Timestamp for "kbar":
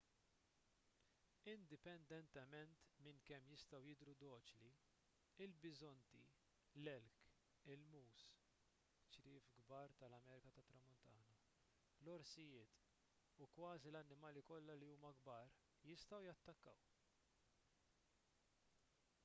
9.59-9.93, 15.21-15.53